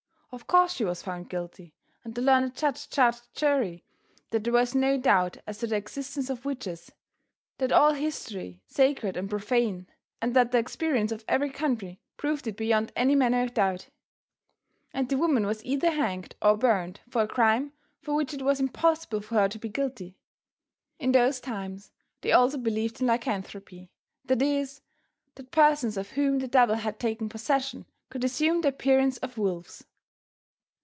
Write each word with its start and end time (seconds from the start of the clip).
Of 0.33 0.47
course 0.47 0.71
she 0.71 0.85
was 0.85 1.03
found 1.03 1.27
guilty, 1.29 1.73
and 2.05 2.15
the 2.15 2.21
learned 2.21 2.55
Judge 2.55 2.89
charged 2.89 3.23
the 3.23 3.27
jury 3.37 3.83
that 4.29 4.45
there 4.45 4.53
was 4.53 4.73
no 4.73 4.97
doubt 4.97 5.35
as 5.45 5.57
to 5.57 5.67
the 5.67 5.75
existence 5.75 6.29
of 6.29 6.45
witches, 6.45 6.89
that 7.57 7.73
all 7.73 7.91
history, 7.91 8.61
sacred 8.65 9.17
and 9.17 9.29
profane, 9.29 9.87
and 10.21 10.33
that 10.33 10.53
the 10.53 10.57
experience 10.57 11.11
of 11.11 11.25
every 11.27 11.49
country 11.49 11.99
proved 12.15 12.47
it 12.47 12.55
beyond 12.55 12.93
any 12.95 13.13
manner 13.13 13.43
of 13.43 13.53
doubt. 13.53 13.89
And 14.93 15.09
the 15.09 15.17
woman 15.17 15.45
was 15.45 15.65
either 15.65 15.91
hanged 15.91 16.33
or 16.41 16.55
burned 16.55 17.01
for 17.09 17.23
a 17.23 17.27
crime 17.27 17.73
for 18.01 18.13
which 18.15 18.33
it 18.33 18.41
was 18.41 18.61
impossible 18.61 19.19
for 19.19 19.35
her 19.35 19.49
to 19.49 19.59
be 19.59 19.67
guilty. 19.67 20.17
In 20.97 21.11
those 21.11 21.41
times 21.41 21.91
they 22.21 22.31
also 22.31 22.57
believed 22.57 23.01
in 23.01 23.07
Lycanthropy 23.07 23.91
that 24.23 24.41
is, 24.41 24.79
that 25.35 25.51
persons 25.51 25.97
of 25.97 26.11
whom 26.11 26.39
the 26.39 26.47
devil 26.47 26.75
had 26.77 26.99
taken 27.01 27.27
possession 27.27 27.85
could 28.09 28.23
assume 28.23 28.61
the 28.61 28.69
appearance 28.69 29.17
of 29.17 29.37
wolves. 29.37 29.83